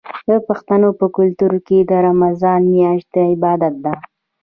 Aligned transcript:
د 0.27 0.29
پښتنو 0.47 0.89
په 0.99 1.05
کلتور 1.17 1.53
کې 1.67 1.77
د 1.89 1.91
رمضان 2.07 2.61
میاشت 2.73 3.07
د 3.13 3.15
عبادت 3.31 3.73
ده. 3.85 3.95